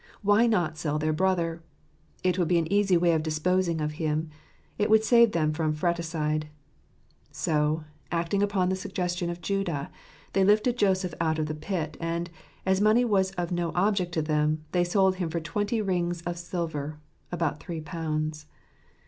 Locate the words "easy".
2.73-2.97